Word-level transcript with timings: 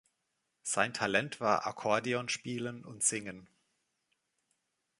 Sein 0.63 0.95
Talent 0.95 1.39
war 1.41 1.67
Akkordeon 1.67 2.27
spielen 2.27 2.83
und 2.83 3.03
singen. 3.03 3.47